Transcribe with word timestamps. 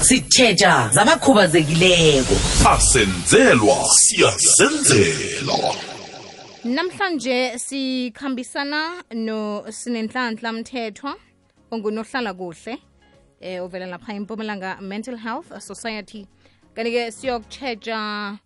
sitshetsha 0.00 0.90
zabakhubazekileko. 0.94 2.34
Asenzelwa 2.72 3.76
siyazenzela 3.98 5.58
namhlanje 6.64 7.58
sikhambisana 7.58 9.04
no 9.14 9.64
sinenhlanhla 9.70 10.52
mthethwa 10.52 11.14
ongunohlala 11.70 12.34
kuhle 12.34 12.78
eh 13.40 13.62
ovela 13.62 13.86
lapha 13.86 14.14
impumalanga 14.14 14.80
mental 14.80 15.16
health 15.16 15.60
society. 15.60 16.26
Kanti-ke 16.74 17.10
siyokutshetsha 17.10 18.38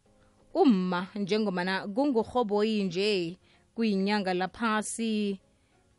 umma 0.54 1.06
njengomana 1.14 1.88
kungurhoboyi 1.88 2.84
nje 2.84 3.38
kuyinyanga 3.74 4.34
lapha 4.34 4.82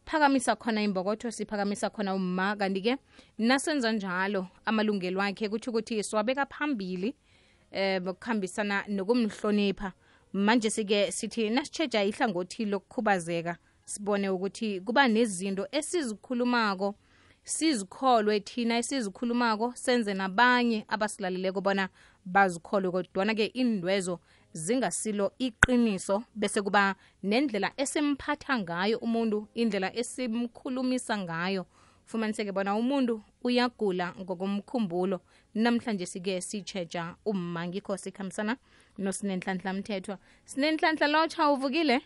siphakamisa 0.05 0.55
khona 0.55 0.81
imbokotho 0.83 1.31
siphakamisa 1.31 1.89
khona 1.89 2.15
umma. 2.15 2.55
Kanti-ke 2.55 2.97
nasenza 3.37 3.91
njalo 3.91 4.47
amalungelo 4.65 5.21
akhe 5.21 5.49
kutho 5.49 5.71
ukuthi 5.71 6.03
siwabeka 6.03 6.45
phambili 6.45 7.15
eh 7.71 8.01
ukuhambisana 8.01 8.83
nokumhlonipha. 8.87 9.93
Manje 10.33 10.69
sike 10.69 11.11
sithi 11.11 11.49
nasitsheja 11.49 12.03
ihlangothi 12.03 12.65
lokukhubazeka 12.65 13.57
sibone 13.85 14.29
ukuthi 14.29 14.81
kuba 14.81 15.07
nezinto 15.07 15.67
esizikhulumako 15.71 16.95
sizikholwe 17.43 18.39
thina 18.39 18.77
esizikhulumako 18.77 19.73
senze 19.75 20.13
nabanye 20.13 20.85
abasilaleleko 20.87 21.61
bona 21.61 21.89
bazikholwe 22.25 22.91
kodwana-ke 22.91 23.45
indwezo 23.45 24.19
zingasilo 24.53 25.31
iqiniso 25.39 26.23
bese 26.35 26.61
kuba 26.61 26.95
nendlela 27.23 27.71
esimphatha 27.77 28.59
ngayo 28.59 28.97
umuntu 28.97 29.47
indlela 29.53 29.95
esimkhulumisa 29.95 31.17
ngayo. 31.17 31.65
Fumaniseke 32.05 32.51
bona 32.51 32.75
umuntu 32.75 33.21
uyagula 33.43 34.13
ngokomkhumbulo. 34.19 35.21
Namhlanje 35.55 36.05
sike 36.05 36.41
sitshetsha 36.41 37.15
umma 37.25 37.67
ngikho 37.67 37.97
sikhambisana 37.97 38.57
nosinenhlanhla 38.97 39.73
mthethwa 39.73 40.17
sinenhlanhla 40.45 41.07
lotsha 41.07 41.49
uvukile? 41.49 42.01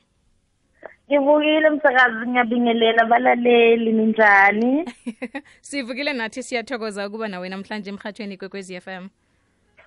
Ngivukile 1.09 1.69
msakazi 1.69 2.27
ngiyabingelela. 2.27 3.05
Balaleli 3.05 3.91
ninjani? 3.91 4.85
Sivukile 5.61 6.13
nathi 6.13 6.43
siyathokoza 6.43 7.07
ukuba 7.07 7.27
nawe 7.27 7.49
namhlanje 7.49 7.89
emhathweni 7.89 8.37
kwekwezi 8.37 8.75
m. 8.75 9.09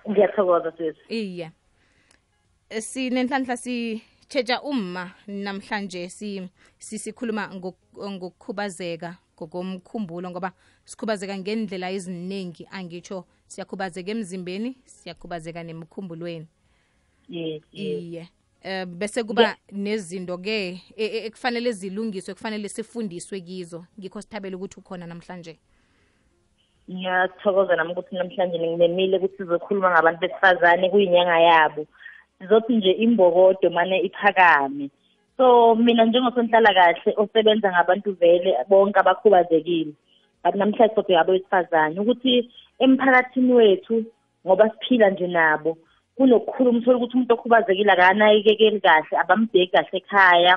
Ngiyathokoza 0.09 0.71
sisi. 0.71 0.99
Iye 1.09 1.51
sinenhlanhla 2.69 3.57
sitshetsha 3.57 4.61
umma 4.61 5.11
namhlanje 5.27 6.09
si 6.09 6.49
sisikhuluma 6.77 7.49
ngokukhubazeka 7.55 9.17
ngokomkhumbulo 9.35 10.29
ngoba 10.29 10.51
sikhubazeka 10.85 11.37
ngendlela 11.37 11.91
eziningi 11.91 12.67
angitsho 12.71 13.25
siyakhubazeka 13.47 14.11
emzimbeni 14.11 14.77
siyakhubazeka 14.85 15.63
nemkhumbulweni. 15.63 16.47
Yes 17.29 17.63
yes. 17.71 18.03
Iye. 18.03 18.29
Um 18.65 18.99
bese 18.99 19.23
kuba 19.23 19.55
nezinto 19.71 20.37
ke 20.37 20.81
ekufanele 20.97 21.71
zilungiswe 21.71 22.33
kufanele 22.33 22.69
sifundiswe 22.69 23.41
kizo. 23.41 23.85
Ngikho 23.99 24.21
sithabele 24.21 24.55
ukuthi 24.55 24.79
ukhona 24.79 25.07
namhlanje. 25.07 25.57
Ngiyathokoza 26.91 27.75
nami 27.75 27.91
ukuthi 27.91 28.15
namhlanje 28.15 28.59
nginemile 28.59 29.17
ukuthi 29.17 29.37
sizokhuluma 29.37 29.91
ngabantu 29.91 30.19
besifazane 30.19 30.89
kuyinyanga 30.89 31.39
yabo 31.39 31.87
sizothi 32.39 32.75
nje 32.75 32.91
imbokodo 32.91 33.69
mane 33.69 33.99
iphakame. 33.99 34.89
So 35.37 35.75
mina 35.75 36.05
njengosonhlalakahle 36.05 37.13
osebenza 37.17 37.71
ngabantu 37.71 38.11
vele 38.19 38.55
bonke 38.69 38.99
abakhubazekile 38.99 39.93
but 40.43 40.55
namhlanje 40.55 40.95
sobheka 40.95 41.21
abesifazane 41.21 41.99
ukuthi 41.99 42.49
emphakathini 42.79 43.53
wethu 43.53 44.03
ngoba 44.45 44.69
siphila 44.69 45.09
nje 45.09 45.27
nabo 45.27 45.77
kunokukhuluma 46.15 46.77
uthola 46.79 46.97
ukuthi 46.97 47.15
umuntu 47.15 47.33
okhubazekile 47.33 47.91
akanakekeli 47.91 48.79
kahle 48.79 49.15
abambheki 49.21 49.71
kahle 49.71 49.97
ekhaya 49.97 50.55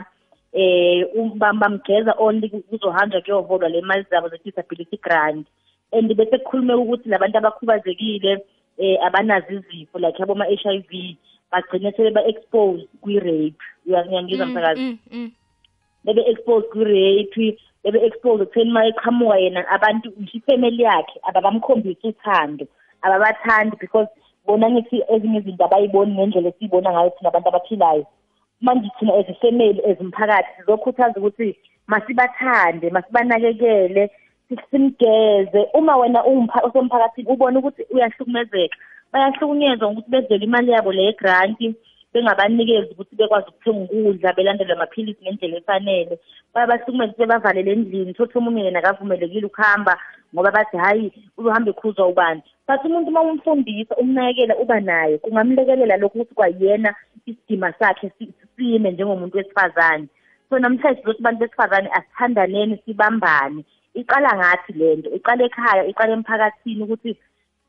eh 0.52 1.06
bamgeza 1.34 2.14
only 2.18 2.48
kuzohanjwa 2.48 3.20
kuyoholwa 3.20 3.68
le 3.68 3.80
mali 3.80 4.04
zabo 4.10 4.28
ze-disability 4.28 4.98
grant. 4.98 5.46
And 5.92 6.14
bese 6.14 6.38
kukhulume 6.38 6.74
ukuthi 6.74 7.08
labantu 7.08 7.38
abakhubazekile 7.38 8.44
eh 8.78 8.98
abanazo 9.06 9.52
izifo 9.54 9.98
like 9.98 10.22
aboma-h 10.22 10.66
i 10.66 10.78
v 10.90 11.16
bagcine 11.52 11.92
sebeba-expose 11.92 12.88
kwi-rape. 13.00 13.62
Uyangizwa 13.86 14.46
msakazi? 14.46 14.98
bebe-expose 16.04 16.66
kwi-rape 16.68 17.58
bebe-expose 17.84 18.42
ekutheni 18.42 18.70
uma 18.70 18.86
eqhamuka 18.86 19.36
yena 19.38 19.60
abantu 19.68 20.08
ngisho 20.18 20.38
ifamily 20.38 20.82
yakhe 20.82 21.18
ababamkhombisi 21.28 22.06
uthando 22.08 22.66
ababathandi 23.02 23.76
because 23.80 24.08
bona 24.46 24.70
ngithi 24.70 25.02
ezinye 25.12 25.38
izinto 25.38 25.64
abayiboni 25.64 26.14
ngendlela 26.14 26.48
esiyibona 26.48 26.90
ngayo 26.92 27.10
thina 27.10 27.28
abantu 27.28 27.48
abaphilayo. 27.48 28.06
Manje 28.60 28.88
thina 28.98 29.14
as 29.14 29.28
ifamily 29.28 29.80
as 29.90 30.00
umphakathi 30.00 30.50
sizokhuthaza 30.56 31.20
ukuthi 31.20 31.56
masibathande 31.86 32.90
masibanakekele 32.90 34.10
simgeze. 34.70 35.60
Uma 35.74 35.96
wena 35.96 36.24
usomphakathini 36.66 37.28
ubona 37.28 37.58
ukuthi 37.58 37.82
uyahlukumezeka. 37.90 38.76
Bayahlukunyezwa 39.12 39.92
ngokuthi 39.92 40.10
bezele 40.10 40.44
imali 40.44 40.70
yabo 40.72 40.92
le 40.92 41.12
granti 41.12 41.74
bengabanikezi 42.12 42.92
ukuthi 42.92 43.16
bekwazi 43.16 43.48
ukuthenga 43.48 43.84
ukudla 43.84 44.32
belandele 44.32 44.72
amaphilisi 44.72 45.22
ngendlela 45.22 45.56
efanele. 45.56 46.18
Bayabahlukumeza 46.54 47.14
sebavalele 47.16 47.72
endlini 47.72 48.14
thothi 48.14 48.38
omunye 48.38 48.64
yena 48.64 48.78
akavumelekile 48.78 49.46
ukuhamba 49.46 49.94
ngoba 50.32 50.50
bathi 50.50 50.76
hhayi 50.76 51.12
uzohamba 51.38 51.70
ekhuzwa 51.70 52.08
ubani. 52.08 52.42
But 52.66 52.84
umuntu 52.84 53.08
uma 53.08 53.20
umfundisa 53.20 53.96
umnakekela 53.96 54.56
uba 54.56 54.80
naye 54.80 55.18
kungamlekelela 55.18 55.96
lokhu 55.96 56.18
ukuthi 56.18 56.34
kwayena 56.34 56.94
isidima 57.26 57.72
sakhe 57.72 58.12
sime 58.56 58.90
njengomuntu 58.90 59.36
wesifazane. 59.36 60.06
So 60.48 60.58
namhlanje 60.58 61.00
sizothi 61.00 61.20
abantu 61.20 61.40
besifazane 61.40 61.88
asithandaneni 61.92 62.78
sibambane. 62.84 63.64
Iqala 63.94 64.36
ngathi 64.36 64.72
lento 64.72 65.10
iqala 65.10 65.44
ekhaya 65.44 65.86
iqala 65.86 66.12
emphakathini 66.12 66.82
ukuthi 66.82 67.16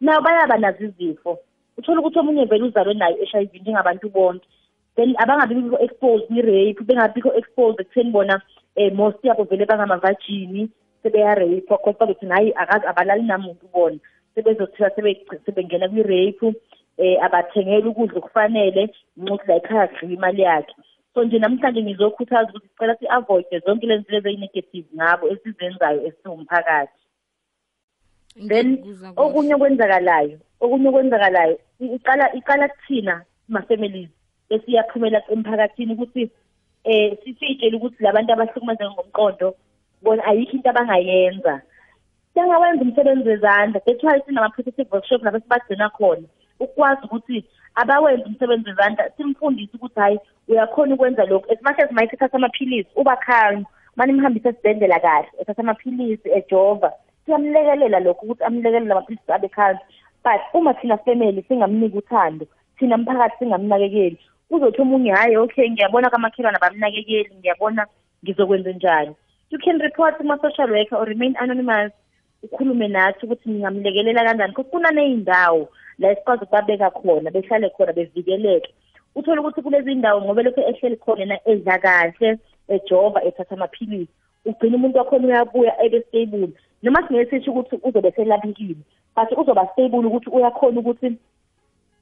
nayo 0.04 0.22
bayaba 0.22 0.58
nazo 0.58 0.84
izifo. 0.84 1.40
Uthola 1.78 2.00
ukuthi 2.00 2.20
omunye 2.20 2.46
vele 2.46 2.64
uzalwe 2.64 2.94
nayo 2.94 3.18
i-h 3.24 3.36
i 3.40 3.46
v 3.46 3.60
njengabantu 3.60 4.10
bonke. 4.10 4.48
Then 4.96 5.16
abangabikho 5.18 5.80
exposed 5.80 6.28
kwi-rape 6.28 6.84
bengabikho 6.84 7.32
exposed 7.40 7.80
ekutheni 7.80 8.12
bona 8.12 8.42
um 8.78 8.94
most 8.96 9.24
yabo 9.24 9.44
vele 9.44 9.66
bangamavajini 9.66 10.70
sebeya-rape. 11.04 11.68
Cause 11.68 11.98
babethi 12.00 12.26
hayi 12.28 12.54
akazi 12.54 12.86
abalali 12.86 13.24
namuntu 13.24 13.66
bona. 13.74 13.98
Sebezothiwa 14.36 14.92
sebengena 15.46 15.90
kwi-rape 15.90 16.46
um 16.46 16.54
abathengeli 17.26 17.88
ukudla 17.88 18.18
okufanele 18.20 18.90
ncokuthi 19.18 19.48
la 19.48 19.56
ekhaya 19.56 19.88
kudliwa 19.88 20.14
imali 20.14 20.42
yakhe. 20.42 20.76
So 21.14 21.24
nje 21.24 21.40
namhlanje 21.40 21.82
ngizokhuthaza 21.82 22.50
ukuthi 22.50 22.68
sicela 22.68 22.96
si-avoide 22.96 23.60
zonke 23.66 23.88
lezi 23.88 24.04
zinto 24.04 24.18
eziyi-negative 24.18 24.88
ngabo 24.96 25.28
esizenzayo 25.32 26.08
esiwumphakathi 26.08 27.03
then 28.36 28.68
okunye 29.18 29.54
okwenzakalayo 29.56 30.38
okunye 30.62 30.88
okwenzakalayo 30.90 31.58
iqala 31.80 32.26
iqala 32.40 32.68
kuthina 32.68 33.22
ma-families 33.50 34.10
esiyaphumela 34.50 35.20
emphakathini 35.34 35.94
ukuthi 35.94 36.24
eh 36.84 37.18
sisitshele 37.24 37.78
ukuthi 37.78 38.04
labantu 38.04 38.34
abahlukumezeka 38.34 38.92
ngomqondo 38.92 39.56
bona 40.04 40.24
ayikho 40.26 40.58
into 40.58 40.70
abangayenza. 40.70 41.62
Sengawenza 42.34 42.82
umsebenzi 42.84 43.30
wezandla 43.30 43.80
that's 43.86 44.04
why 44.04 44.20
sinama-protective 44.26 44.92
workshop 44.92 45.24
lapho 45.24 45.40
sibagcina 45.40 45.90
khona 45.90 46.28
ukwazi 46.60 47.02
ukuthi 47.06 47.46
abawenza 47.76 48.26
umsebenzi 48.26 48.70
wezandla 48.70 49.12
simfundise 49.18 49.74
ukuthi 49.76 50.00
hhayi 50.00 50.20
uyakhona 50.48 50.94
ukwenza 50.96 51.26
lokhu. 51.26 51.52
As 51.52 51.62
much 51.62 51.80
as 51.80 51.92
mayike 51.92 52.16
ethatha 52.16 52.38
amaphilisi 52.38 52.90
uba 52.96 53.16
calm 53.16 53.66
mane 53.96 54.14
imhambise 54.14 54.50
esibhedlela 54.50 55.00
kahle 55.00 55.30
ethatha 55.40 55.62
amaphilisi 55.62 56.30
ejova 56.30 56.92
siyamlekelela 57.26 58.00
lokho 58.00 58.26
ukuthi 58.26 58.44
amlekelele 58.44 58.92
amaphilisi 58.92 59.32
abe 59.32 59.48
calm 59.48 59.78
but 60.24 60.42
uma 60.54 60.74
thina 60.74 60.98
family 60.98 61.46
singamniki 61.48 61.98
uthando 61.98 62.46
thina 62.80 62.98
mphakathi 62.98 63.36
singamnakekeli 63.40 64.18
kuzothi 64.50 64.82
omunye 64.82 65.12
hhayi 65.12 65.38
okay 65.38 65.70
ngiyabona 65.70 66.10
kamakhelwane 66.10 66.58
abamnakekeli 66.58 67.36
ngiyabona 67.40 67.88
ngizokwenza 68.24 68.72
njani. 68.72 69.16
You 69.52 69.60
can 69.60 69.80
report 69.80 70.18
kuma-social 70.18 70.72
worker 70.72 70.96
or 70.96 71.06
remain 71.06 71.36
anonymous 71.40 71.92
ukhulume 72.44 72.88
nathi 72.88 73.26
ukuthi 73.26 73.50
ngingamlekelela 73.50 74.24
kanjani. 74.24 74.54
Because 74.54 74.72
kunaney'ndawo 74.72 75.70
la 76.00 76.12
esikwazi 76.12 76.44
ukubabeka 76.44 76.90
khona 76.90 77.32
behlale 77.32 77.70
khona 77.70 77.94
bevikeleke. 77.94 78.74
Uthole 79.16 79.40
ukuthi 79.40 79.62
kulezi 79.62 79.96
ndawo 79.96 80.22
ngoba 80.22 80.44
lokhu 80.44 80.62
ehleli 80.62 80.98
khona 80.98 81.22
yena 81.22 81.38
edla 81.46 81.78
kahle 81.80 82.38
ejova 82.68 83.24
ethatha 83.24 83.56
amaphilisi 83.56 84.12
ugcina 84.46 84.76
umuntu 84.76 84.98
wakhona 84.98 85.28
uyabuya 85.28 85.84
ebe 85.86 86.02
stable. 86.02 86.50
Noma 86.84 87.08
singeke 87.08 87.30
sisho 87.30 87.52
ukuthi 87.52 87.80
uzobe 87.84 88.12
selabekile 88.12 88.84
but 89.16 89.38
uzoba 89.38 89.68
stable 89.68 90.08
ukuthi 90.08 90.30
uyakhona 90.30 90.80
ukuthi 90.80 91.18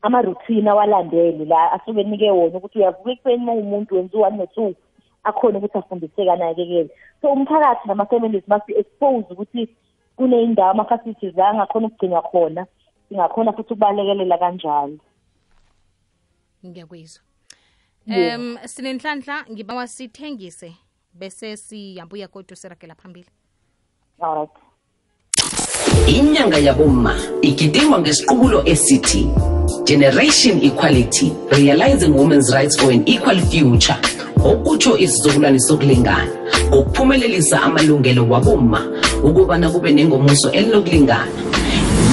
ama-routine 0.01 0.69
awalandele 0.69 1.45
la 1.45 1.71
asuke 1.71 2.01
enike 2.01 2.31
wona 2.31 2.57
ukuthi 2.57 2.79
uyavuka 2.79 3.11
ekuseni 3.11 3.43
uma 3.43 3.53
umuntu 3.53 3.95
wenza 3.95 4.17
u-one 4.17 4.37
no-two 4.37 4.73
akhona 5.23 5.57
ukuthi 5.57 5.77
afundiseke 5.77 6.31
anakekele 6.31 6.89
so 7.21 7.31
umphakathi 7.33 7.87
nama-families 7.87 8.47
masi-expose 8.47 9.33
ukuthi 9.33 9.69
kuney'ndawo 10.17 10.71
ama-facilities 10.71 11.39
angakhona 11.39 11.87
ukugcinwa 11.87 12.21
khona 12.21 12.65
singakhona 13.09 13.53
futhi 13.53 13.73
ukubalekelela 13.73 14.37
kanjalo. 14.37 14.97
Ngiyakuyizwa 16.65 17.23
Yeah. 18.07 18.39
um 18.39 18.57
sinenhlanhla 18.65 19.45
ngibawa 19.51 19.87
sithengise 19.87 20.75
bese 21.13 21.57
siyabuya 21.57 22.27
kodwa 22.27 22.57
siragela 22.57 22.95
phambili. 22.95 23.29
Alright 24.19 24.70
inyanga 26.17 26.57
yabomma 26.57 27.15
igidingwa 27.41 27.99
ngesiqubulo 27.99 28.61
esithi 28.65 29.27
generation 29.85 30.63
equality 30.63 31.31
realizing 31.51 32.13
women's 32.13 32.53
rights 32.53 32.75
for 32.79 32.91
an 32.91 33.03
equal 33.07 33.39
future. 33.39 33.97
Okutsho 34.43 34.97
isizukulwane 34.97 35.59
sokulingana 35.59 36.27
ngokuphumelelisa 36.69 37.61
amalungelo 37.61 38.29
wabomma 38.29 38.81
ukubana 39.23 39.69
kube 39.69 39.91
nengomuso 39.91 40.51
elinokulingana 40.51 41.31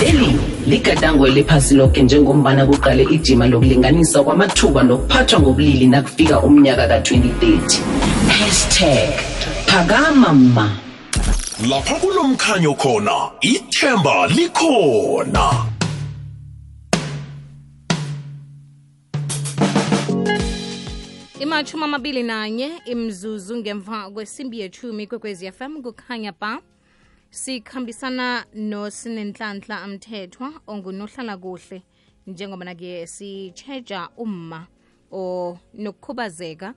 leli 0.01 0.39
ligadango 0.67 1.27
eliphasi 1.27 1.75
lonke 1.75 2.03
njengombana 2.03 2.67
kuqale 2.67 3.03
ijima 3.03 3.47
lokulinganisa 3.47 4.23
kwamathuba 4.23 4.83
nokuphathwa 4.83 5.41
ngobulili 5.41 5.87
nakufika 5.87 6.41
umnyaka 6.41 6.89
ka-2030 6.89 7.79
hashtag 8.29 9.11
phakama 9.67 10.33
ma 10.33 10.88
lapha 11.67 11.95
kulomkhanyo 12.01 12.75
khona 12.75 13.33
ithemba 13.41 14.27
likhona. 14.27 15.67
Imathumi 21.41 21.85
amabili 21.85 22.23
nanye 22.23 22.71
imzuzu 22.85 23.57
ngemva 23.57 24.11
kwesimbi 24.11 24.61
yethumi 24.61 25.07
kwekwezi 25.07 25.53
fm 25.53 25.83
kukhanya 25.83 26.33
ba. 26.41 26.61
Sikhambisana 27.31 28.47
nosinenhlanhla 28.55 29.83
amthethwa 29.83 30.53
ongunohlala 30.67 31.37
kuhle 31.37 31.83
njengoba 32.27 32.65
nake 32.65 33.07
sitsheja 33.07 34.09
umma 34.17 34.67
o 35.13 35.59
nokukhubazeka. 35.75 36.75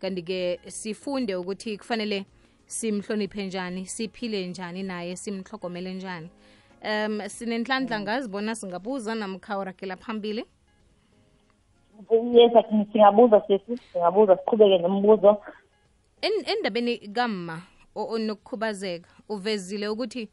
Kanti-ke 0.00 0.60
sifunde 0.68 1.34
ukuthi 1.34 1.78
kufanele 1.78 2.26
simhloniphe 2.70 3.46
njani 3.46 3.86
siphile 3.86 4.46
njani 4.46 4.82
naye 4.82 5.16
simhlogomele 5.16 5.94
njani. 5.94 6.30
Um 6.84 7.28
sinenhlanhla 7.28 8.00
ngazibona 8.00 8.54
singabuza 8.54 9.14
namkhawuragela 9.14 9.96
phambili. 9.96 10.44
Yes 12.10 12.52
singabuza 12.92 13.42
sesi 13.46 13.76
singabuza 13.92 14.36
siqhubeke 14.36 14.78
nombuzo. 14.78 15.42
Endabeni 16.22 16.98
kamma 16.98 17.62
nokukhubazeka 17.94 18.14
onokukhubazeka 18.14 19.08
uvezile 19.28 19.88
ukuthi 19.88 20.28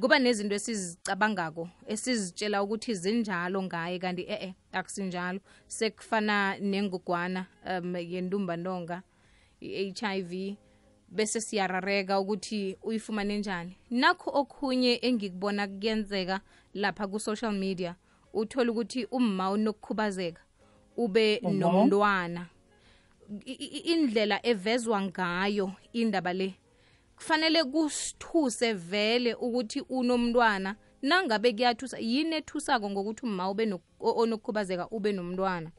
kuba 0.00 0.18
nezinto 0.18 0.54
esizicabangako 0.54 1.68
esizitshela 1.86 2.62
ukuthi 2.62 2.94
zinjalo 2.94 3.62
ngaye 3.62 3.98
kanti 3.98 4.22
e-e 4.22 4.54
akusinjalo. 4.72 5.40
Sekufana 5.66 6.58
nengugwana 6.60 7.46
um 7.70 7.96
yentumbantonga 7.96 9.02
i-HIV 9.60 10.56
bese 11.10 11.40
siyarareka 11.40 12.20
ukuthi 12.20 12.76
uyifumane 12.82 13.38
njani. 13.38 13.76
Nakho 13.90 14.30
okhunye 14.34 14.98
engikubona 15.02 15.68
kuyenzeka 15.68 16.40
lapha 16.74 17.06
ku-social 17.08 17.52
media 17.52 17.96
uthole 18.34 18.70
ukuthi 18.70 19.04
umma 19.10 19.50
unokukhubazeka 19.50 20.42
ube 20.96 21.40
nomntwana. 21.40 22.46
Indlela 23.84 24.46
evezwa 24.46 25.02
ngayo 25.02 25.72
indaba 25.92 26.32
le 26.32 26.54
kufanele 27.16 27.64
kusithuse 27.64 28.72
vele 28.72 29.34
ukuthi 29.34 29.80
unomntwana. 29.80 30.76
Nangabe 31.02 31.52
kuyathusa 31.52 31.98
yini 31.98 32.36
ethusako 32.36 32.90
ngokuthi 32.90 33.26
umma 33.26 33.50
ube 33.50 33.66
no- 33.66 33.80
onokukhubazeka 34.00 34.88
ube 34.90 35.12
nomntwana? 35.12 35.70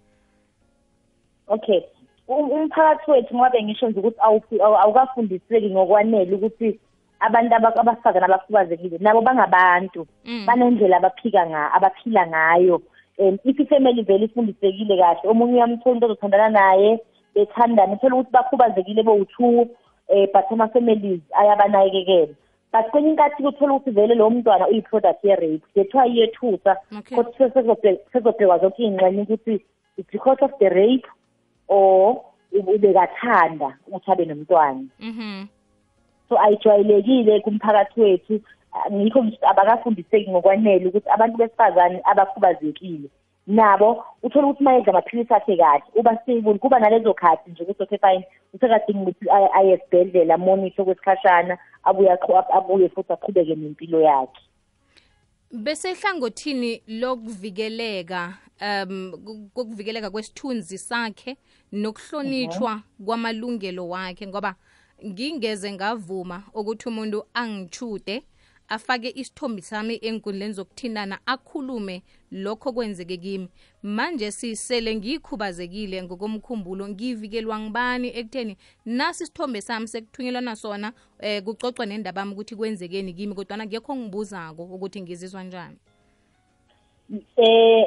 Okay 1.47 1.81
umphakathi 2.29 3.11
wethu 3.11 3.35
ngoba 3.35 3.61
ngisho 3.63 3.89
nje 3.89 3.99
ukuthi 3.99 4.19
awukafundiseki 4.61 5.69
ngokwanele 5.69 6.35
ukuthi 6.35 6.79
abantu 7.19 7.55
aba- 7.55 7.75
abasifazane 7.75 8.25
abakhubazekile 8.25 8.97
nabo 9.01 9.21
bangabantu. 9.21 10.07
Mm. 10.25 10.45
banendlela 10.45 10.97
abaphika 10.97 11.45
nga 11.49 11.73
abaphila 11.73 12.27
ngayo. 12.27 12.81
Um 13.19 13.37
if 13.43 13.59
ifamily 13.59 14.03
vele 14.03 14.25
ifundisekile 14.25 14.97
kahle 14.97 15.29
omunye 15.29 15.53
uyamthola 15.53 15.95
into 15.95 16.05
ozothandana 16.05 16.49
naye 16.49 16.99
bethandane 17.35 17.93
uthole 17.93 18.13
ukuthi 18.15 18.31
bakhubazekile 18.31 19.03
bowu-two 19.03 19.67
um 20.09 20.27
but 20.33 20.45
ama-families 20.51 21.21
ayabanakekela. 21.35 22.33
But 22.71 22.85
kwenye 22.91 23.09
inkathi 23.09 23.43
kuthola 23.43 23.73
ukuthi 23.73 23.91
vele 23.91 24.15
lowo 24.15 24.29
mntwana 24.29 24.67
uyi-product 24.67 25.23
ye-rape 25.23 25.61
kuthiwa 25.73 26.07
iyethusa 26.07 26.77
kodwa 27.15 27.33
sekuzobhe- 27.39 27.99
sekuzobhekwa 28.13 28.57
zonke 28.59 28.83
iy'ngxenye 28.83 29.21
ukuthi 29.21 29.61
it's 29.97 30.11
because 30.11 30.39
of 30.45 30.51
the 30.59 30.69
rape 30.69 31.07
or 31.69 32.21
ubekathanda 32.51 33.69
ukuthi 33.87 34.11
abe 34.11 34.25
nomntwana. 34.25 34.85
Mhm 34.99 35.47
so 36.29 36.39
ayijwayelekile 36.39 37.39
kumphakathi 37.39 38.01
wethu. 38.01 38.39
Ngikho 38.91 39.25
abakafundiseki 39.49 40.29
ngokwanele 40.29 40.87
ukuthi 40.87 41.09
abantu 41.09 41.37
besifazane 41.37 42.01
abakhubazekile. 42.05 43.09
Nabo 43.47 44.05
uthola 44.23 44.47
ukuthi 44.47 44.63
uma 44.63 44.73
yedla 44.73 44.93
amaphilisi 44.93 45.33
akhe 45.33 45.57
kahle 45.57 45.83
uba 45.95 46.17
stable 46.17 46.57
kuba 46.59 46.79
nalezo 46.79 47.13
khathi 47.13 47.51
nje 47.51 47.63
ukuthi 47.63 47.83
okay 47.83 47.97
fine 47.97 48.27
usekadinga 48.53 49.01
ukuthi 49.01 49.25
aye- 49.29 49.73
esibhedlela 49.73 50.37
monitor 50.37 50.85
kwesikhashana 50.85 51.57
abuye 51.83 52.17
abuye 52.53 52.89
futhi 52.89 53.13
aqhubeke 53.13 53.55
nempilo 53.55 54.01
yakhe. 54.01 54.41
Bese 55.51 55.93
hlangothini 55.93 56.81
lokuvikeleka 56.87 58.37
um 58.61 59.11
ku- 59.25 59.49
kokuvikeleka 59.53 60.09
kwesithunzi 60.11 60.77
sakhe 60.77 61.37
nokuhlonitshwa 61.71 62.83
kwamalungelo 63.05 63.87
wakhe? 63.89 64.27
Ngoba 64.27 64.55
ngingeze 65.05 65.71
ngavuma 65.71 66.43
ukuthi 66.53 66.89
umuntu 66.89 67.23
angichude 67.33 68.23
afake 68.69 69.09
isithombi 69.15 69.61
sami 69.61 69.99
enkundleni 70.01 70.53
zokuthintana 70.53 71.19
akhulume 71.25 72.01
lokho 72.31 72.71
kwenzeke 72.71 73.17
kimi. 73.17 73.49
Manje 73.83 74.31
sisele 74.31 74.95
ngikhubazekile 74.95 76.03
ngokomkhumbulo 76.03 76.87
ngivikelwa 76.89 77.59
ngibani 77.59 78.07
ekutheni 78.19 78.57
nasi 78.85 79.23
isithombe 79.23 79.61
sami 79.61 79.87
sekuthunyelwana 79.87 80.55
sona 80.55 80.93
um 81.23 81.41
kucocwa 81.41 81.85
nendaba 81.85 82.21
yami 82.21 82.33
ukuthi 82.33 82.55
kwenzekeni 82.55 83.13
kimi 83.13 83.35
kodwana 83.35 83.65
ngekho 83.65 83.95
ngibuzako 83.95 84.63
ukuthi 84.63 85.01
ngizizwa 85.01 85.43
njani. 85.43 85.77
Um 87.37 87.85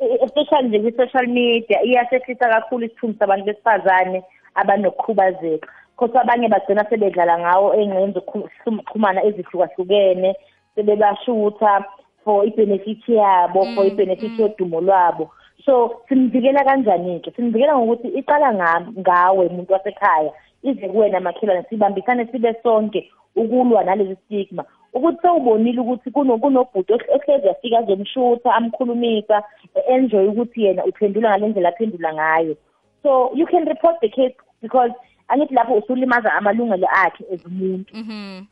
especially 0.00 0.68
nje 0.68 0.80
kwi-social 0.80 1.26
media 1.26 1.82
iyasehlisa 1.82 2.48
kakhulu 2.48 2.86
isithunzi 2.86 3.18
sabantu 3.18 3.44
besifazane 3.44 4.22
abanokukhubazeka 4.54 5.68
kodwa 6.00 6.22
abanye 6.22 6.48
bagcina 6.48 6.84
sebedlala 6.88 7.38
ngawo 7.38 7.74
ey'ngxenye 7.76 8.12
zokuxhumana 8.16 9.20
ezihlukahlukene 9.28 10.30
sebebashutha 10.74 11.84
for 12.24 12.44
i-benefit 12.48 13.04
yabo 13.08 13.60
for 13.74 13.84
i-benefit 13.86 14.32
yodumo 14.38 14.80
lwabo. 14.80 15.30
So 15.64 16.00
simvikela 16.08 16.64
kanjani-ke? 16.64 17.30
Simvikela 17.36 17.76
ngokuthi 17.76 18.08
iqala 18.08 18.48
nga- 18.54 18.86
ngawe 18.98 19.48
muntu 19.48 19.72
wasekhaya 19.72 20.32
ize 20.62 20.88
kuwena 20.88 21.20
makhelwane 21.20 21.64
sibambisane 21.68 22.26
sibe 22.32 22.54
sonke 22.62 23.10
ukulwa 23.36 23.84
nalezi 23.84 24.16
stigma. 24.24 24.64
Ukuthi 24.94 25.20
sewubonile 25.22 25.80
ukuthi 25.80 26.10
kuno- 26.10 26.38
kunobhuti 26.38 26.92
ohle- 26.92 27.12
ohlezi 27.14 27.48
afika 27.48 27.78
azomshutha 27.78 28.54
amkhulumisa 28.54 29.42
enjoy 29.88 30.26
ukuthi 30.28 30.64
yena 30.64 30.84
uphendula 30.84 31.28
ngale 31.28 31.48
ndlela 31.48 31.68
aphendula 31.68 32.14
ngayo. 32.14 32.56
So 33.02 33.30
you 33.34 33.46
can 33.46 33.64
report 33.64 34.00
the 34.00 34.08
case 34.08 34.34
because 34.62 34.92
angithi 35.30 35.54
lapho 35.54 35.74
usulimaza 35.74 36.32
amalungelo 36.32 36.88
akhe 37.04 37.24
as 37.34 37.44
umuntu. 37.46 37.96
Mhm. 37.96 38.46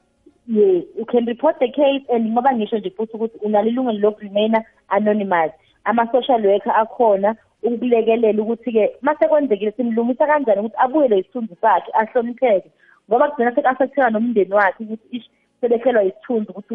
Yes 0.48 0.84
you 0.96 1.04
can 1.04 1.26
report 1.26 1.58
the 1.58 1.68
case 1.68 2.04
and 2.08 2.32
ngoba 2.32 2.52
ngisho 2.52 2.78
nje 2.78 2.90
futhi 2.90 3.16
ukuthi 3.16 3.38
unalo 3.42 3.68
ilungelo 3.68 3.98
lokuremaina 3.98 4.64
anonymous. 4.88 5.52
Ama-social 5.84 6.46
worker 6.46 6.72
akhona 6.76 7.36
ukukulekelela 7.62 8.42
ukuthi-ke 8.42 8.90
mase 9.02 9.28
kwenzekile 9.28 9.72
simlungisa 9.72 10.26
kanjani 10.26 10.60
ukuthi 10.60 10.76
abuyele 10.78 11.18
isithunzi 11.18 11.56
sakhe 11.60 11.92
ahlonipheke. 11.92 12.70
Ngoba 13.10 13.28
kugcina 13.28 13.54
sekuafektheka 13.54 14.10
nomndeni 14.10 14.54
wakhe 14.54 14.84
ukuthi 14.84 15.16
ish 15.16 15.28
sebehlelwa 15.60 16.04
isithunzi 16.04 16.50
ukuthi 16.50 16.74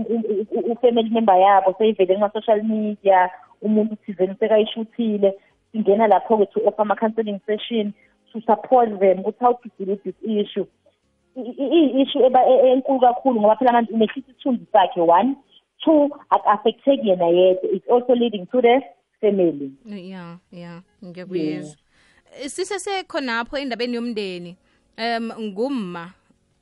u-family 0.72 1.10
member 1.10 1.38
yabo 1.39 1.75
seyivele 1.77 2.15
kuma-social 2.15 2.63
media 2.63 3.29
umuntu 3.62 3.95
thizeni 3.95 4.36
sekayishuthile. 4.39 5.33
Singena 5.72 6.07
lapho-ke 6.07 6.45
to 6.45 6.60
offer 6.67 6.81
ama-counselling 6.81 7.39
session. 7.45 7.93
To 8.34 8.42
support 8.42 9.00
them 9.00 9.20
ukuthi 9.20 9.40
how 9.40 9.54
to 9.54 9.70
deal 9.80 9.90
with 9.90 10.04
this 10.04 10.16
issue. 10.24 10.66
I-issue 11.36 12.25
eba 12.25 12.40
e- 12.50 12.72
enkulu 12.72 13.00
kakhulu 13.00 13.40
ngoba 13.42 13.56
phela 13.56 13.72
manje 13.72 13.94
umehlisa 13.94 14.32
isithunzi 14.32 14.66
sakhe 14.72 15.02
one. 15.02 15.36
Two 15.84 16.10
aku-affecteki 16.30 17.10
yena 17.10 17.25
yedwa. 17.28 17.70
It's 17.72 17.88
also 17.90 18.16
leading 18.16 18.46
to 18.46 18.62
the 18.62 18.82
family. 19.22 19.72
Ya 19.86 20.38
ya 20.52 20.82
ngiyakuyizwa 21.06 21.75
sisesekhonapho 22.48 23.58
endabeni 23.58 23.96
yomndeni. 23.96 24.58
Um 24.98 25.32
ngumma 25.40 26.13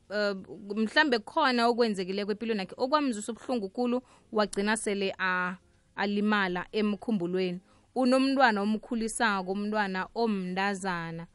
uh, 0.10 0.38
mhlambe 0.78 1.20
khona 1.20 1.68
okwenzekile 1.68 2.26
kwempilweni 2.26 2.60
yakhe 2.60 2.76
okwamzisa 2.78 3.32
ubuhlungu 3.32 3.70
kulu 3.70 4.02
wagcina 4.32 4.78
sele 4.78 5.14
a 5.20 5.56
alimala 5.96 6.66
emkhumbulweni. 6.72 7.60
Unomntwana 7.96 8.62
omkhulisako 8.62 9.52
umntwana 9.52 10.08
omndazana 10.16 11.28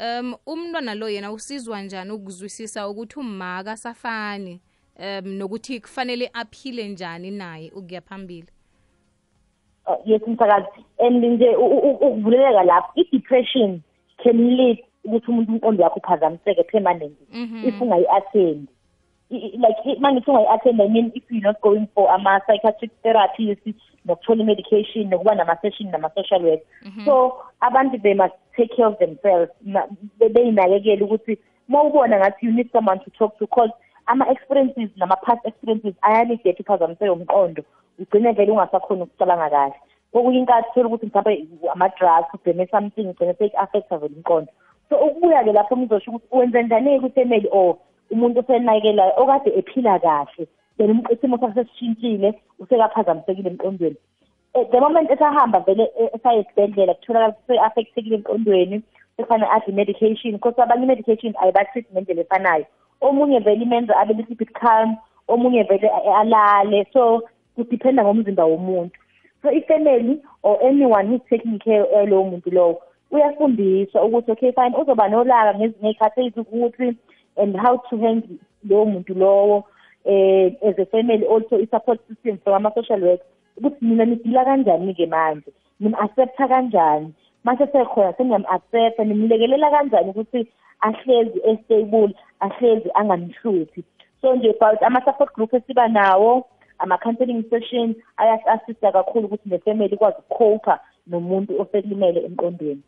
um 0.00 0.34
umntwana 0.46 0.94
lo 0.94 1.08
yena 1.08 1.32
usizwa 1.32 1.82
njani 1.82 2.10
ukuzwisisa 2.10 2.88
ukuthi 2.88 3.18
umma 3.18 3.56
akasafani 3.58 4.60
um 4.98 5.28
nokuthi 5.38 5.80
kufanele 5.80 6.30
aphile 6.32 6.88
njani 6.88 7.30
naye 7.30 7.70
ukuya 7.76 8.00
phambili? 8.00 8.48
Uh, 9.86 10.08
yes 10.08 10.22
msakazi. 10.26 10.66
And 10.98 11.24
nje 11.24 11.56
ukuvuleleka 11.56 12.62
lapho 12.62 12.92
i-depression 12.94 13.80
can 14.24 14.56
lead 14.56 14.78
ukuthi 15.04 15.30
umuntu 15.30 15.52
umqondo 15.52 15.84
wakho 15.84 15.98
uphazamiseke 16.00 16.62
permanent 16.62 17.16
if 17.68 17.80
ungayi-attend. 17.80 18.68
Like 19.30 19.76
i- 19.84 19.96
uma 19.96 20.12
ngithi 20.12 20.30
ungayi-attend 20.30 20.80
i 20.80 20.88
mean 20.88 21.10
if 21.14 21.22
you're 21.30 21.48
not 21.48 21.60
going 21.60 21.86
for 21.94 22.10
ama-psychiatric 22.10 22.90
therapist 23.02 23.66
nokuthola 24.04 24.42
i-medication 24.42 25.08
nokuba 25.08 25.34
nama-session 25.34 25.90
nama-social 25.90 26.42
work. 26.44 26.60
So 27.04 27.42
abantu 27.60 27.98
they 28.02 28.14
must 28.14 28.34
take 28.56 28.76
care 28.76 28.86
of 28.86 28.98
themselves. 28.98 29.50
Na- 29.62 29.86
be- 30.18 30.28
beyinakekele 30.28 31.04
ukuthi 31.04 31.38
uma 31.68 31.82
ubona 31.82 32.18
ngathi 32.18 32.46
you 32.46 32.52
need 32.52 32.70
someone 32.72 32.98
to 33.04 33.10
talk 33.10 33.38
to 33.38 33.46
cause 33.46 33.72
ama-experiences 34.06 34.90
nama-past 34.96 35.46
experiences 35.46 35.94
ayalidetha 36.02 36.62
uphazamiseke 36.62 37.10
umqondo 37.10 37.62
ugcine 37.98 38.32
vele 38.32 38.52
ungasakhoni 38.52 39.02
ukucabanga 39.02 39.50
kahle. 39.50 39.74
Kokunye 40.12 40.38
inkathi 40.38 40.70
thola 40.74 40.88
ukuthi 40.88 41.06
mhlawumbe 41.06 41.48
ama-drugs 41.72 42.34
ubheme 42.34 42.66
something 42.70 43.06
ugcine 43.08 43.34
seku-affecta 43.34 43.98
vele 43.98 44.14
umqondo. 44.16 44.52
So 44.88 44.96
ukubuya-ke 44.96 45.52
lapho 45.52 45.76
ngizosho 45.76 46.10
ukuthi 46.10 46.36
wenze 46.36 46.62
njani-ke 46.62 47.00
kwifamily 47.00 47.48
or 47.52 47.76
umuntu 48.10 48.40
osenakekelayo 48.40 49.12
okade 49.16 49.50
ephila 49.58 49.98
kahle 49.98 50.46
then 50.78 50.90
um- 50.90 51.06
isimo 51.10 51.38
sakhe 51.38 51.54
sesishintshile 51.54 52.34
usekaphazamisekile 52.58 53.50
emqondweni. 53.50 53.96
Eh, 53.96 54.00
the 54.64 54.80
moment 54.80 55.10
esahamba 55.10 55.60
vele 55.60 55.90
eh, 56.00 56.10
esaye 56.14 56.40
esibhedlela 56.40 56.94
kutholakala 56.94 57.34
se-affectekile 57.46 58.16
emqondweni 58.16 58.82
sekufanele 59.16 59.50
adle 59.50 59.72
i-medication 59.72 60.32
because 60.32 60.62
abanye 60.62 60.84
i-medication 60.84 61.34
ayiba-treat 61.42 61.86
ngendlela 61.92 62.20
efanayo. 62.20 62.66
Omunye 63.00 63.38
vele 63.38 63.62
imenza 63.62 63.96
abe 63.96 64.14
little 64.14 64.36
bit 64.36 64.52
calm 64.52 64.96
omunye 65.28 65.62
vele 65.62 65.88
alale. 66.20 66.86
So 66.92 67.22
kudiphenda 67.56 68.04
ngomzimba 68.04 68.44
womuntu. 68.44 68.96
So 69.42 69.50
ifamily 69.50 70.22
or 70.42 70.62
anyone 70.64 71.06
who's 71.08 71.20
taking 71.30 71.58
care 71.58 71.84
yalowo 71.94 72.30
muntu 72.30 72.50
lowo 72.50 72.82
uyafundiswa 73.10 74.04
ukuthi 74.04 74.30
okay 74.32 74.52
fine 74.52 74.76
uzoba 74.76 75.08
nolaka 75.08 75.58
ngezinye 75.58 75.90
iy'khathi 75.90 76.20
ezikuthi 76.20 76.96
and 77.36 77.56
how 77.56 77.76
to 77.90 77.96
handle 77.98 78.36
lowo 78.68 78.84
muntu 78.84 79.14
lowo 79.14 79.64
eh 80.04 80.52
as 80.62 80.78
a 80.78 80.86
family 80.86 81.26
also 81.26 81.58
i-support 81.58 82.00
system 82.08 82.38
from 82.38 82.54
ama-social 82.54 83.00
work. 83.00 83.20
Ukuthi 83.56 83.84
mina 83.84 84.04
nidila 84.04 84.44
kanjani-ke 84.44 85.06
manje? 85.06 85.50
Nim-accepta 85.80 86.48
kanjani? 86.48 87.12
Mase 87.44 87.66
sekhona 87.72 88.12
seniyam-accepta 88.12 89.04
nimlekelela 89.04 89.70
kanjani 89.70 90.10
ukuthi 90.10 90.46
ahlezi 90.80 91.40
estable 91.44 92.14
ahlezi 92.40 92.90
anganihluphi 92.94 93.84
so 94.20 94.34
nje 94.36 94.52
but 94.60 94.82
ama-support 94.82 95.34
group 95.34 95.54
esiba 95.54 95.88
nawo 95.88 96.46
ama-counseling 96.78 97.44
session 97.50 97.94
ayasi-assista 98.16 98.92
kakhulu 98.92 99.26
ukuthi 99.26 99.48
nefamily 99.48 99.94
ikwazi 99.94 100.16
ukukhopha 100.18 100.80
nomuntu 101.06 101.60
oselimele 101.62 102.20
emqondweni. 102.24 102.82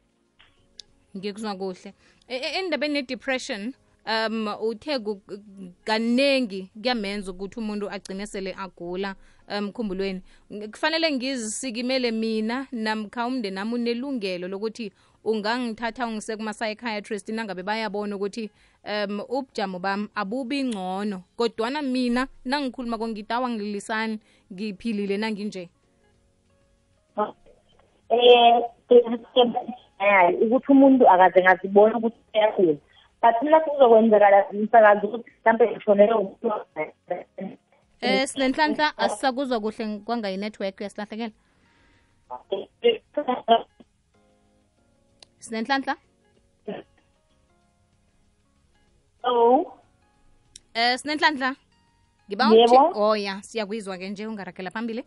Ngikuzwa 1.16 1.54
kuhle. 1.54 1.92
E- 2.28 2.36
e- 2.36 2.58
endabeni 2.58 2.94
ne-depression 2.94 3.72
um 4.06 4.48
uthe 4.60 4.98
ku- 4.98 5.20
kaningi 5.84 6.70
kuyamenza 6.82 7.30
ukuthi 7.32 7.60
umuntu 7.60 7.90
agcine 7.90 8.26
sele 8.26 8.54
agula 8.58 9.14
emkhumbulweni. 9.48 10.22
Um 10.50 10.70
kufanele 10.70 11.12
ngizisikimele 11.12 12.10
mina 12.10 12.66
namkha 12.72 13.26
umndeni 13.26 13.54
nami 13.54 13.74
unelungelo 13.74 14.48
lokuthi 14.48 14.92
ungangithatha 15.24 16.06
ungise 16.06 16.36
kuma-psychiatrist 16.36 17.28
nangabe 17.28 17.62
bayabona 17.62 18.16
ukuthi 18.16 18.50
um 18.84 19.20
ubujamo 19.28 19.78
bami 19.78 20.08
abubi 20.14 20.64
ngcono. 20.64 21.22
Kodwana 21.36 21.82
mina 21.82 22.28
nangikhuluma 22.44 22.98
kongitawa 22.98 23.50
ngilisani 23.50 24.18
ngiphilile 24.52 25.16
nanginje? 25.16 25.68
Eh 28.10 28.62
eh 30.00 30.34
ukuthi 30.40 30.72
umuntu 30.72 31.08
akaze 31.08 31.42
ngazibona 31.42 31.98
ukuthi 31.98 32.16
uyagula. 32.34 32.76
But 33.22 33.42
mina 33.42 33.60
kuzokwenzakala 33.60 34.44
msakazi 34.52 35.06
ukuthi 35.06 35.30
mhlawumbe 35.40 35.70
ngishonele 35.70 36.12
umuntu 36.12 36.52
um 38.02 38.26
sinenhlanhla 38.26 38.98
asisakuzwa 38.98 39.60
kuhle 39.60 39.98
kwangayi-network 40.06 40.80
uyasilahlekela 40.80 41.32
sinenhlanhla 45.38 45.96
oh 49.24 49.78
Eh 50.78 50.94
sinenhlanhla. 50.98 51.56
Ngiba 52.28 52.44
oh 52.94 53.16
ya 53.16 53.42
siyakuyizwa 53.42 53.98
ke 53.98 54.08
nje 54.08 54.26
ungarakela 54.26 54.70
phambili. 54.70 55.04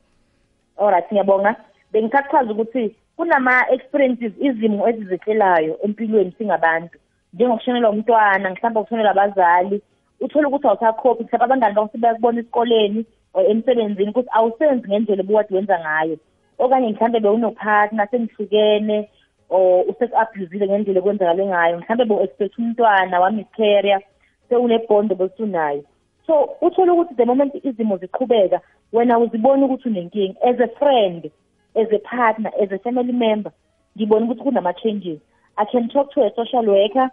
alright 0.78 1.12
ngiyabonga. 1.12 1.56
Bengithathaza 1.92 2.52
ukuthi 2.52 2.96
kunama-experiences 3.16 4.34
izimo 4.40 4.90
ezizehlelayo 4.90 5.78
empilweni 5.84 6.36
singabantu. 6.38 7.00
Njengokushonelwa 7.34 7.90
umntwana 7.90 8.50
mhlawumbe 8.50 8.80
ukushonelwa 8.80 9.12
abazali 9.12 9.82
uthole 10.22 10.48
ukuthi 10.48 10.68
awusakhophi 10.68 11.24
mhlawumbe 11.24 11.46
abangani 11.46 11.75
bakho 11.75 11.90
sebeyakubona 11.92 12.40
esikoleni 12.40 13.06
or 13.34 13.44
emsebenzini 13.51 14.10
ukuthi 14.10 14.30
awusenzi 14.38 14.88
ngendlela 14.88 15.24
obukade 15.24 15.56
wenza 15.56 15.80
ngayo. 15.80 16.18
Okanye 16.60 16.88
mhlawumbe 16.90 17.20
bewunopartner 17.20 18.08
senihlukene 18.12 19.10
or 19.50 19.86
useku-abhuzile 19.90 20.66
ngendlela 20.68 21.00
ekwenzakale 21.00 21.46
ngayo. 21.46 21.78
Mhlawumbe 21.78 22.06
bewu-expect 22.06 22.58
umntwana 22.58 23.20
wamiscarrier 23.24 24.01
sewunebhondo 24.50 25.16
besunayo 25.16 25.84
so 26.32 26.58
uthole 26.62 26.92
ukuthi 26.92 27.16
the 27.16 27.25
moment 27.25 27.54
izimo 27.66 27.98
ziqhubeka 27.98 28.62
wena 28.94 29.20
uzibona 29.20 29.66
ukuthi 29.66 29.90
unenkinga. 29.90 30.40
As 30.44 30.60
a 30.60 30.68
friend 30.80 31.32
as 31.75 31.88
a 31.92 32.00
partner 32.00 32.51
as 32.62 32.72
a 32.72 32.80
family 32.80 33.13
member 33.13 33.51
ngibona 33.98 34.25
ukuthi 34.25 34.44
kunama-changes. 34.44 35.20
I 35.58 35.66
can 35.66 35.90
talk 35.90 36.13
to 36.13 36.22
a 36.22 36.32
social 36.36 36.66
worker 36.66 37.10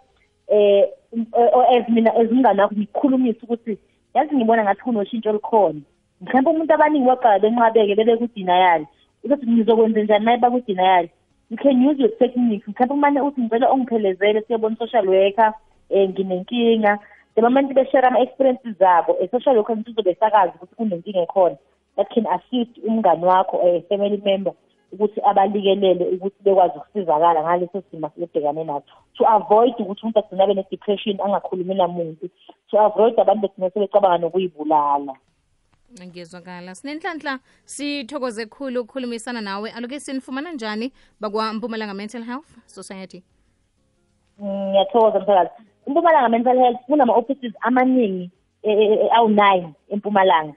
eh 0.49 0.85
or 1.33 1.65
as 1.75 1.89
mina 1.89 2.11
as 2.15 2.31
umngane 2.31 2.61
wakho 2.61 2.75
ngikukhulumisa 2.75 3.39
ukuthi 3.43 3.77
yazi 4.13 4.35
ngibona 4.35 4.63
ngathi 4.63 4.81
kunoshintsho 4.81 5.29
olukhona. 5.29 5.81
Mhlawumbe 6.21 6.49
umuntu 6.51 6.73
abaningi 6.73 7.07
waqala 7.07 7.39
benqabeke 7.39 7.95
bebe 7.95 8.17
kudinayali 8.17 8.85
ukuthi 9.23 9.45
ngizokwenza 9.47 10.01
njani 10.03 10.25
naye 10.25 10.37
bakudinayali 10.37 11.09
you 11.49 11.57
can 11.57 11.81
use 11.81 11.97
your 11.99 12.17
techniques 12.17 12.67
mhlawumbe 12.67 12.93
umane 12.93 13.21
uthi 13.21 13.41
ngicela 13.41 13.69
ongiphelezele 13.69 14.41
siyobona 14.41 14.75
i-social 14.75 15.07
worker 15.07 15.53
um 15.89 16.09
nginenkinga. 16.09 16.99
The 17.35 17.41
moment 17.41 17.73
beshare 17.73 18.07
ama-experiences 18.07 18.77
zabo 18.79 19.17
a-social 19.21 19.55
worker 19.55 19.75
ngithi 19.75 19.91
uzobe 19.91 20.15
sakazi 20.15 20.53
ukuthi 20.55 20.75
kunenkinga 20.75 21.21
ekhona. 21.21 21.57
That 21.95 22.09
can 22.13 22.25
assist 22.27 22.77
umngani 22.87 23.25
wakho 23.25 23.61
a 23.63 23.81
family 23.89 24.21
member. 24.25 24.53
Ukuthi 24.91 25.21
abalikelele 25.21 26.05
ukuthi 26.15 26.43
bekwazi 26.43 26.77
ukusizakala 26.77 27.43
ngaleso 27.43 27.83
simo 27.91 28.07
asebebhekane 28.07 28.63
naso. 28.63 28.85
To 29.17 29.27
avoid 29.27 29.73
ukuthi 29.79 30.01
umuntu 30.01 30.19
agcine 30.19 30.43
abe 30.43 30.53
ne-depression 30.53 31.17
angakhulumi 31.21 31.75
namuntu. 31.75 32.29
To 32.69 32.79
avoid 32.79 33.19
abantu 33.19 33.41
begcine 33.41 33.69
sebecabanga 33.69 34.17
nokuyibulala. 34.17 35.13
Ngiyezwakala 36.05 36.75
sinenhlanhla 36.75 37.39
sithokoze 37.65 38.45
khulu 38.45 38.81
ukukhulumisana 38.81 39.41
nawe. 39.41 39.71
Aloke 39.71 39.99
sinifumana 39.99 40.51
njani 40.51 40.91
bakwa-mpumalanga 41.21 41.93
mental 41.93 42.23
health 42.23 42.49
society? 42.65 43.23
Mm, 44.39 44.69
ngiyathokoza 44.69 45.19
mphakathi 45.19 45.63
impumalanga 45.87 46.29
mental 46.29 46.57
health 46.57 46.79
kunama-offices 46.87 47.53
amaningi 47.61 48.31
eh, 48.63 48.79
eh, 48.79 48.91
eh, 48.91 49.17
awu-nine 49.17 49.73
empumalanga. 49.89 50.53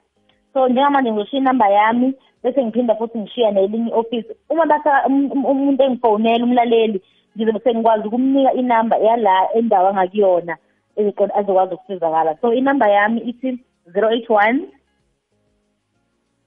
So 0.53 0.67
njengamanje 0.67 1.11
ngizoshiya 1.11 1.41
inamba 1.41 1.69
yami 1.69 2.13
bese 2.43 2.63
ngiphinda 2.63 2.95
futhi 2.95 3.17
ngishiya 3.19 3.51
nelinye 3.51 3.89
i-office. 3.89 4.27
Uma 4.49 4.63
um- 5.07 5.31
um- 5.31 5.45
umuntu 5.45 5.83
engifonela 5.83 6.43
umlaleli 6.45 7.01
ngizobe 7.35 7.59
sengikwazi 7.59 8.07
ukumnika 8.07 8.53
inamba 8.53 8.97
yala 8.97 9.49
endawo 9.57 9.87
angakuyona 9.87 10.57
eziqonda 10.95 11.35
azokwazi 11.35 11.73
ukusizakala. 11.73 12.37
So 12.41 12.53
inamba 12.53 12.87
yami 12.89 13.21
ithi 13.21 13.59
zero 13.93 14.09
eight 14.11 14.29
one 14.29 14.67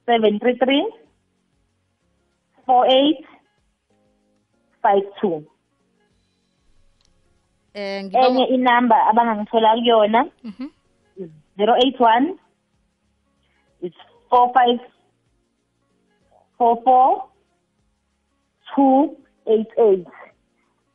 seven 0.07 0.39
three 0.39 0.55
three 0.55 0.85
four 2.67 2.87
eight 2.87 3.25
five 4.83 5.05
two. 5.21 5.43
Eh 7.75 8.05
enye 8.13 8.45
inamba 8.45 9.07
abangangithola 9.11 9.75
kuyona 9.77 10.27
Mhm. 10.45 10.69
zero 11.57 11.75
eight 11.77 12.01
one 12.01 12.39
it's 13.83 13.97
four 14.31 14.53
five 14.55 14.81
four 16.59 16.83
four 16.83 17.29
two 18.75 19.17
eight 19.47 19.69
eight. 19.79 20.07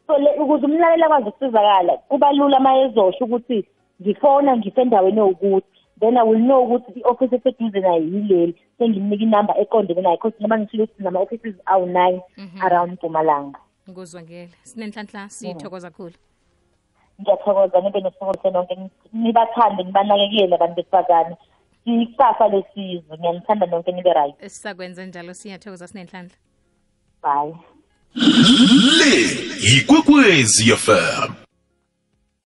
So 0.07 0.17
le 0.17 0.29
ukuze 0.39 0.65
umlaleli 0.65 1.03
akwazi 1.03 1.29
ukusizakala 1.29 1.97
kuba 1.97 2.31
lula 2.33 2.59
uma 2.59 2.77
ezosho 2.77 3.25
ukuthi 3.25 3.65
ngifona 4.01 4.57
ngisendaweni 4.57 5.19
ewukuthi. 5.19 5.67
Then 5.99 6.17
i 6.17 6.23
will 6.23 6.39
know 6.39 6.63
ukuthi 6.63 6.99
i-office 6.99 7.35
eseduze 7.35 7.79
nayo 7.79 8.03
yileli 8.03 8.55
sengimnika 8.77 9.23
inamba 9.23 9.57
eqondene 9.57 10.01
nayo 10.01 10.17
because 10.17 10.35
noma 10.39 10.57
ngishilo 10.57 10.83
ukuthi 10.83 11.03
nama-offices 11.03 11.55
awu-nine 11.65 12.21
around 12.61 12.91
mpumalanga. 12.93 13.59
Nguzwakele 13.89 14.49
sinenhlanhla 14.63 15.29
sithokoza 15.29 15.89
kakhulu. 15.89 16.15
Ngiyathokoza 17.21 17.81
nibe 17.81 18.01
nesiholiso 18.01 18.49
nonke 18.49 18.77
nibathande 19.13 19.83
nibanakekele 19.83 20.55
abantu 20.55 20.75
besifazane. 20.75 21.35
Sikusasa 21.85 22.47
lesizwe 22.47 23.17
ngiyanithanda 23.17 23.65
nonke 23.65 23.91
nibe 23.91 24.13
right. 24.13 24.35
Sisakwenza 24.41 25.05
njalo 25.05 25.33
siyathokoza 25.33 25.87
sinenhlanhla. 25.87 26.35
Bye. 27.23 27.55
Le 28.97 29.13
yikwekwezi 29.61 30.75
fm 30.75 31.40